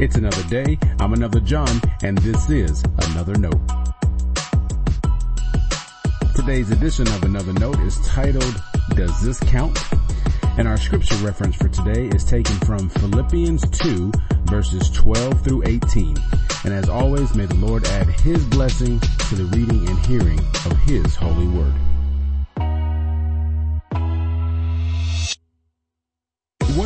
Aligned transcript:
It's 0.00 0.16
another 0.16 0.42
day. 0.44 0.78
I'm 1.00 1.12
another 1.12 1.40
John, 1.40 1.80
and 2.02 2.16
this 2.18 2.48
is 2.48 2.84
another 3.08 3.34
note. 3.34 3.60
Today's 6.34 6.70
edition 6.70 7.08
of 7.08 7.24
Another 7.24 7.52
Note 7.54 7.80
is 7.80 7.98
titled, 8.06 8.62
Does 8.94 9.20
This 9.22 9.40
Count? 9.40 9.78
And 10.56 10.68
our 10.68 10.76
scripture 10.76 11.16
reference 11.16 11.56
for 11.56 11.68
today 11.68 12.06
is 12.06 12.24
taken 12.24 12.54
from 12.60 12.88
Philippians 12.88 13.68
2 13.70 14.12
verses 14.44 14.90
12 14.90 15.42
through 15.42 15.62
18. 15.66 16.16
And 16.64 16.72
as 16.72 16.88
always, 16.88 17.34
may 17.34 17.46
the 17.46 17.54
Lord 17.54 17.86
add 17.86 18.08
his 18.20 18.44
blessing 18.46 19.00
to 19.00 19.34
the 19.34 19.44
reading 19.56 19.88
and 19.88 19.98
hearing 20.06 20.38
of 20.38 20.76
his 20.78 21.14
holy 21.14 21.46
word. 21.48 21.74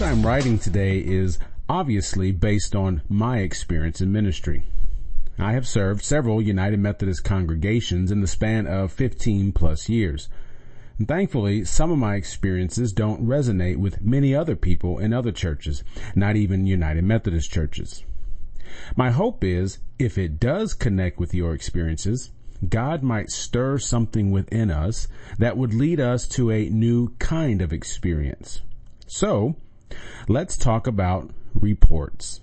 What 0.00 0.08
I'm 0.08 0.26
writing 0.26 0.58
today 0.58 0.96
is 1.00 1.38
obviously 1.68 2.32
based 2.32 2.74
on 2.74 3.02
my 3.10 3.40
experience 3.40 4.00
in 4.00 4.10
ministry. 4.10 4.64
I 5.38 5.52
have 5.52 5.68
served 5.68 6.02
several 6.02 6.40
United 6.40 6.80
Methodist 6.80 7.22
congregations 7.22 8.10
in 8.10 8.22
the 8.22 8.26
span 8.26 8.66
of 8.66 8.92
15 8.92 9.52
plus 9.52 9.90
years. 9.90 10.30
And 10.96 11.06
thankfully, 11.06 11.66
some 11.66 11.92
of 11.92 11.98
my 11.98 12.14
experiences 12.14 12.94
don't 12.94 13.26
resonate 13.26 13.76
with 13.76 14.00
many 14.00 14.34
other 14.34 14.56
people 14.56 14.98
in 14.98 15.12
other 15.12 15.32
churches, 15.32 15.84
not 16.14 16.34
even 16.34 16.66
United 16.66 17.04
Methodist 17.04 17.52
churches. 17.52 18.02
My 18.96 19.10
hope 19.10 19.44
is, 19.44 19.80
if 19.98 20.16
it 20.16 20.40
does 20.40 20.72
connect 20.72 21.18
with 21.18 21.34
your 21.34 21.52
experiences, 21.52 22.30
God 22.66 23.02
might 23.02 23.28
stir 23.28 23.76
something 23.76 24.30
within 24.30 24.70
us 24.70 25.08
that 25.36 25.58
would 25.58 25.74
lead 25.74 26.00
us 26.00 26.26
to 26.28 26.50
a 26.50 26.70
new 26.70 27.08
kind 27.18 27.60
of 27.60 27.70
experience. 27.70 28.62
So, 29.06 29.56
let's 30.28 30.56
talk 30.56 30.86
about 30.86 31.30
reports. 31.54 32.40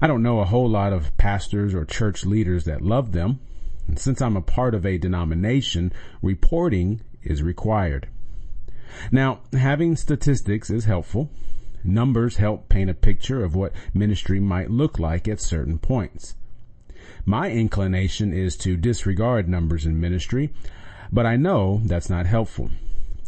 I 0.00 0.06
don't 0.06 0.22
know 0.22 0.40
a 0.40 0.44
whole 0.44 0.68
lot 0.68 0.92
of 0.92 1.16
pastors 1.16 1.74
or 1.74 1.84
church 1.84 2.24
leaders 2.24 2.64
that 2.64 2.82
love 2.82 3.12
them. 3.12 3.40
And 3.86 3.98
since 3.98 4.20
I'm 4.20 4.36
a 4.36 4.42
part 4.42 4.74
of 4.74 4.84
a 4.84 4.98
denomination, 4.98 5.92
reporting 6.22 7.00
is 7.22 7.42
required. 7.42 8.08
Now, 9.10 9.40
having 9.52 9.96
statistics 9.96 10.70
is 10.70 10.84
helpful. 10.84 11.30
Numbers 11.82 12.36
help 12.36 12.68
paint 12.68 12.90
a 12.90 12.94
picture 12.94 13.44
of 13.44 13.54
what 13.54 13.72
ministry 13.92 14.40
might 14.40 14.70
look 14.70 14.98
like 14.98 15.28
at 15.28 15.40
certain 15.40 15.78
points. 15.78 16.34
My 17.26 17.50
inclination 17.50 18.32
is 18.32 18.56
to 18.58 18.76
disregard 18.76 19.48
numbers 19.48 19.84
in 19.86 20.00
ministry, 20.00 20.52
but 21.12 21.26
I 21.26 21.36
know 21.36 21.80
that's 21.84 22.10
not 22.10 22.26
helpful. 22.26 22.70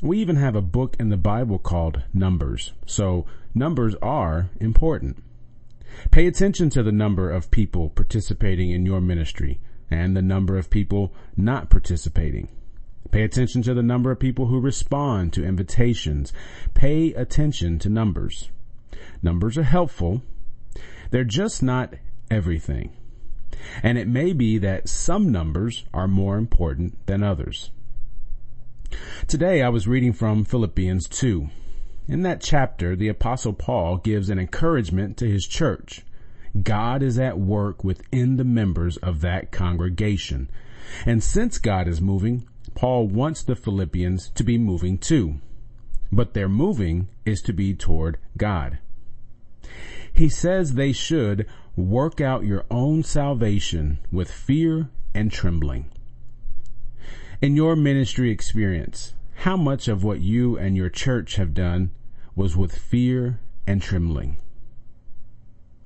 We 0.02 0.19
even 0.19 0.36
have 0.36 0.55
a 0.55 0.61
book 0.61 0.94
in 1.00 1.08
the 1.08 1.16
Bible 1.16 1.58
called 1.58 2.02
Numbers, 2.12 2.75
so 2.84 3.25
numbers 3.55 3.94
are 4.03 4.50
important. 4.61 5.22
Pay 6.11 6.27
attention 6.27 6.69
to 6.70 6.83
the 6.83 6.92
number 6.92 7.30
of 7.30 7.50
people 7.50 7.88
participating 7.88 8.70
in 8.70 8.84
your 8.84 9.00
ministry 9.00 9.58
and 9.91 10.14
the 10.14 10.20
number 10.20 10.58
of 10.58 10.69
people 10.69 11.14
not 11.34 11.70
participating. 11.70 12.48
Pay 13.11 13.22
attention 13.22 13.62
to 13.62 13.72
the 13.72 13.83
number 13.83 14.11
of 14.11 14.19
people 14.19 14.48
who 14.48 14.61
respond 14.61 15.33
to 15.33 15.47
invitations. 15.47 16.31
Pay 16.75 17.14
attention 17.14 17.78
to 17.78 17.88
numbers. 17.88 18.50
Numbers 19.22 19.56
are 19.56 19.62
helpful. 19.62 20.20
They're 21.10 21.25
just 21.25 21.62
not 21.62 21.94
everything. 22.31 22.92
And 23.83 23.97
it 23.97 24.08
may 24.08 24.34
be 24.34 24.58
that 24.58 24.91
some 24.91 25.33
numbers 25.33 25.86
are 25.94 26.06
more 26.06 26.36
important 26.36 27.06
than 27.06 27.22
others. 27.22 27.70
Today 29.27 29.62
I 29.62 29.69
was 29.69 29.89
reading 29.89 30.12
from 30.12 30.45
Philippians 30.45 31.09
2. 31.09 31.48
In 32.09 32.23
that 32.23 32.41
chapter, 32.41 32.95
the 32.95 33.09
apostle 33.09 33.53
Paul 33.53 33.97
gives 33.97 34.31
an 34.31 34.39
encouragement 34.39 35.17
to 35.17 35.28
his 35.28 35.47
church. 35.47 36.03
God 36.62 37.03
is 37.03 37.19
at 37.19 37.39
work 37.39 37.83
within 37.83 38.37
the 38.37 38.45
members 38.45 38.97
of 38.98 39.20
that 39.23 39.51
congregation. 39.51 40.48
And 41.05 41.23
since 41.23 41.59
God 41.59 41.89
is 41.89 42.01
moving, 42.01 42.48
Paul 42.75 43.09
wants 43.09 43.43
the 43.43 43.56
Philippians 43.56 44.31
to 44.31 44.44
be 44.44 44.56
moving 44.56 44.99
too. 44.99 45.41
But 46.12 46.34
their 46.34 46.49
moving 46.49 47.09
is 47.25 47.43
to 47.43 47.53
be 47.53 47.75
toward 47.75 48.19
God. 48.37 48.78
He 50.12 50.28
says 50.28 50.75
they 50.75 50.93
should 50.93 51.47
work 51.75 52.21
out 52.21 52.44
your 52.44 52.65
own 52.71 53.03
salvation 53.03 53.99
with 54.12 54.31
fear 54.31 54.89
and 55.12 55.33
trembling. 55.33 55.91
In 57.42 57.54
your 57.54 57.76
ministry 57.76 58.30
experience, 58.30 59.12
how 59.41 59.58
much 59.58 59.88
of 59.88 60.02
what 60.02 60.22
you 60.22 60.56
and 60.56 60.74
your 60.74 60.88
church 60.88 61.36
have 61.36 61.52
done 61.52 61.91
was 62.34 62.56
with 62.56 62.74
fear 62.74 63.41
and 63.66 63.82
trembling? 63.82 64.38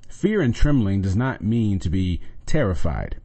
Fear 0.07 0.43
and 0.43 0.55
trembling 0.55 1.01
does 1.01 1.17
not 1.17 1.43
mean 1.43 1.77
to 1.79 1.89
be 1.89 2.21
terrified. 2.45 3.17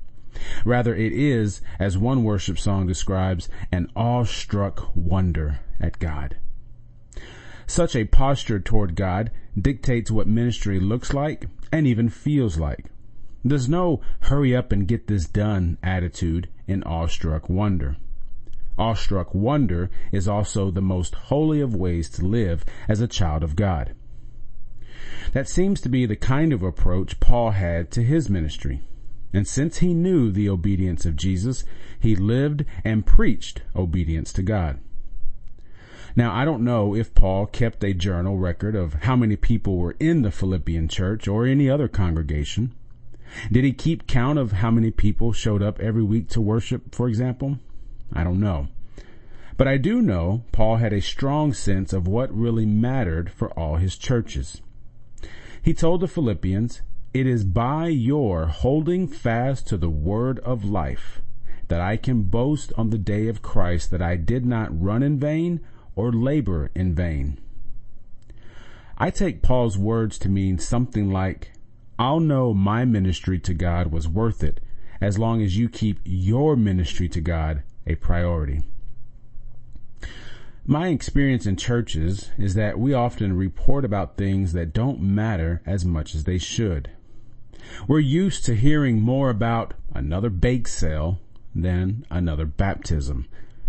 Rather, 0.65 0.93
it 0.93 1.13
is, 1.13 1.61
as 1.79 1.97
one 1.97 2.25
worship 2.25 2.59
song 2.59 2.89
describes, 2.89 3.49
an 3.71 3.89
awestruck 3.95 4.91
wonder 4.97 5.61
at 5.79 6.01
God. 6.01 6.37
Such 7.69 7.95
a 7.95 8.07
posture 8.07 8.59
toward 8.59 8.97
God 8.97 9.31
dictates 9.57 10.11
what 10.11 10.27
ministry 10.27 10.81
looks 10.81 11.15
like 11.15 11.47
and 11.71 11.87
even 11.87 12.09
feels 12.09 12.59
like. 12.59 12.87
There's 13.45 13.69
no 13.69 14.01
hurry 14.23 14.57
up 14.57 14.73
and 14.73 14.89
get 14.89 15.07
this 15.07 15.27
done 15.29 15.79
attitude 15.81 16.49
in 16.67 16.83
awestruck 16.83 17.49
wonder. 17.49 17.97
Awestruck 18.79 19.35
wonder 19.35 19.91
is 20.13 20.29
also 20.29 20.71
the 20.71 20.83
most 20.83 21.15
holy 21.15 21.61
of 21.61 21.75
ways 21.75 22.09
to 22.11 22.27
live 22.27 22.65
as 22.89 23.01
a 23.01 23.09
child 23.09 23.43
of 23.43 23.57
God. 23.57 23.95
That 25.33 25.49
seems 25.49 25.81
to 25.81 25.89
be 25.89 26.07
the 26.07 26.17
kind 26.17 26.53
of 26.53 26.63
approach 26.63 27.21
Paul 27.21 27.53
had 27.53 27.91
to 27.93 28.03
his 28.03 28.31
ministry. 28.31 28.83
And 29.33 29.47
since 29.47 29.79
he 29.79 29.93
knew 29.93 30.31
the 30.31 30.49
obedience 30.49 31.05
of 31.05 31.17
Jesus, 31.17 31.65
he 31.99 32.17
lived 32.17 32.65
and 32.85 33.05
preached 33.05 33.63
obedience 33.75 34.33
to 34.35 34.43
God. 34.43 34.79
Now, 36.15 36.35
I 36.35 36.47
don't 36.47 36.65
know 36.65 36.95
if 36.95 37.15
Paul 37.15 37.47
kept 37.47 37.85
a 37.85 37.93
journal 37.93 38.39
record 38.39 38.75
of 38.75 38.95
how 38.95 39.17
many 39.17 39.37
people 39.37 39.77
were 39.77 39.97
in 40.01 40.23
the 40.23 40.31
Philippian 40.31 40.89
church 40.89 41.29
or 41.29 41.45
any 41.45 41.69
other 41.69 41.89
congregation. 41.89 42.73
Did 43.53 43.65
he 43.65 43.73
keep 43.73 44.07
count 44.07 44.39
of 44.39 44.53
how 44.53 44.71
many 44.71 44.91
people 44.91 45.33
showed 45.33 45.63
up 45.63 45.79
every 45.81 46.03
week 46.03 46.29
to 46.31 46.41
worship, 46.41 46.95
for 46.95 47.09
example? 47.09 47.59
I 48.13 48.25
don't 48.25 48.41
know. 48.41 48.69
But 49.57 49.69
I 49.69 49.79
do 49.79 50.03
know 50.03 50.45
Paul 50.53 50.77
had 50.77 50.93
a 50.93 51.01
strong 51.01 51.53
sense 51.53 51.93
of 51.93 52.07
what 52.07 52.37
really 52.37 52.67
mattered 52.67 53.31
for 53.31 53.51
all 53.59 53.77
his 53.77 53.97
churches. 53.97 54.61
He 55.63 55.73
told 55.73 56.01
the 56.01 56.09
Philippians, 56.09 56.83
it 57.15 57.27
is 57.27 57.45
by 57.45 57.89
your 57.89 58.47
holding 58.47 59.09
fast 59.09 59.67
to 59.69 59.79
the 59.79 59.89
word 59.89 60.39
of 60.41 60.65
life 60.65 61.23
that 61.69 61.81
I 61.81 61.97
can 61.97 62.25
boast 62.25 62.73
on 62.77 62.91
the 62.91 62.99
day 62.99 63.29
of 63.29 63.43
Christ 63.43 63.91
that 63.91 64.03
I 64.03 64.17
did 64.17 64.45
not 64.45 64.79
run 64.79 65.03
in 65.03 65.19
vain 65.19 65.61
or 65.95 66.13
labor 66.13 66.71
in 66.75 66.95
vain. 66.95 67.39
I 68.99 69.11
take 69.11 69.43
Paul's 69.43 69.77
words 69.77 70.19
to 70.19 70.29
mean 70.29 70.59
something 70.59 71.11
like, 71.11 71.53
I'll 71.99 72.21
know 72.21 72.53
my 72.53 72.85
ministry 72.85 73.39
to 73.41 73.55
God 73.55 73.91
was 73.91 74.07
worth 74.07 74.45
it 74.45 74.61
as 75.01 75.19
long 75.19 75.43
as 75.43 75.57
you 75.57 75.69
keep 75.69 76.01
your 76.05 76.57
ministry 76.57 77.09
to 77.09 77.21
God 77.21 77.63
a 77.87 77.95
priority. 77.95 78.63
My 80.65 80.89
experience 80.89 81.47
in 81.47 81.57
churches 81.57 82.31
is 82.37 82.55
that 82.55 82.79
we 82.79 82.93
often 82.93 83.37
report 83.37 83.85
about 83.85 84.17
things 84.17 84.53
that 84.53 84.73
don't 84.73 85.01
matter 85.01 85.63
as 85.65 85.85
much 85.85 86.15
as 86.15 86.25
they 86.25 86.39
should. 86.39 86.91
We're 87.87 88.01
used 88.01 88.45
to 88.47 88.57
hearing 88.57 89.01
more 89.01 89.31
about 89.31 89.75
another 89.95 90.31
bake 90.31 90.67
sale 90.67 91.21
than 91.55 92.05
another 92.11 92.47
baptism, 92.47 93.27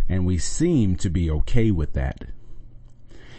and 0.10 0.26
we 0.26 0.38
seem 0.38 0.96
to 0.98 1.10
be 1.10 1.30
okay 1.30 1.70
with 1.70 1.94
that. 1.94 2.26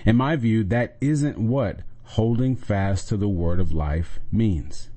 In 0.07 0.17
my 0.17 0.37
view, 0.37 0.63
that 0.65 0.97
isn't 1.01 1.39
what 1.39 1.81
holding 2.05 2.57
fast 2.57 3.09
to 3.09 3.17
the 3.17 3.29
word 3.29 3.61
of 3.61 3.73
life 3.73 4.21
means. 4.33 4.89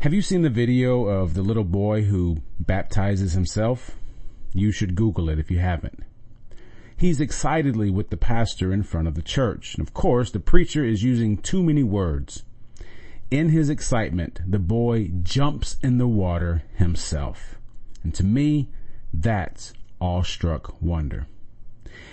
Have 0.00 0.12
you 0.12 0.22
seen 0.22 0.42
the 0.42 0.50
video 0.50 1.04
of 1.04 1.34
the 1.34 1.42
little 1.42 1.62
boy 1.64 2.02
who 2.04 2.38
baptizes 2.58 3.34
himself? 3.34 3.96
You 4.52 4.70
should 4.70 4.94
Google 4.94 5.28
it 5.28 5.38
if 5.38 5.50
you 5.50 5.58
haven't. 5.58 6.04
He's 6.96 7.20
excitedly 7.20 7.90
with 7.90 8.10
the 8.10 8.16
pastor 8.16 8.72
in 8.72 8.82
front 8.82 9.08
of 9.08 9.14
the 9.14 9.22
church. 9.22 9.74
And 9.74 9.86
of 9.86 9.94
course, 9.94 10.30
the 10.30 10.40
preacher 10.40 10.84
is 10.84 11.02
using 11.02 11.36
too 11.36 11.62
many 11.62 11.82
words. 11.82 12.44
In 13.30 13.48
his 13.48 13.70
excitement, 13.70 14.40
the 14.46 14.58
boy 14.58 15.10
jumps 15.22 15.78
in 15.82 15.98
the 15.98 16.06
water 16.06 16.62
himself. 16.74 17.56
And 18.04 18.14
to 18.14 18.24
me, 18.24 18.68
that's 19.12 19.72
awestruck 20.00 20.80
wonder. 20.80 21.26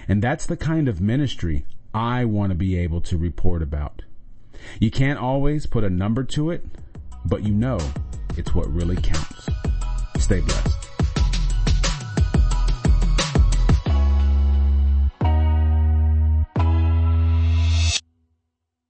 And 0.08 0.24
that's 0.24 0.46
the 0.46 0.58
kind 0.58 0.88
of 0.88 1.02
ministry 1.02 1.66
I 1.94 2.26
want 2.26 2.52
to 2.52 2.56
be 2.56 2.78
able 2.78 3.02
to 3.02 3.18
report 3.18 3.62
about. 3.62 4.04
You 4.80 4.92
can't 4.92 5.20
always 5.20 5.66
put 5.66 5.84
a 5.84 5.90
number 5.90 6.24
to 6.24 6.52
it, 6.52 6.66
but 7.26 7.44
you 7.44 7.54
know 7.54 7.80
it's 8.38 8.54
what 8.54 8.72
really 8.74 8.96
counts. 8.96 9.50
Stay 10.18 10.42
blessed. 10.42 10.79